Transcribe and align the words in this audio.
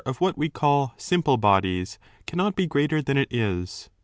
8 0.03 0.17
270" 0.17 0.17
of 0.17 0.21
what 0.31 0.35
we 0.39 0.49
call 0.49 0.93
simple 0.97 1.37
bodies 1.37 1.99
cannot 2.25 2.55
be 2.55 2.65
greater 2.65 3.03
than 3.03 3.17
it 3.17 3.31
is. 3.31 3.91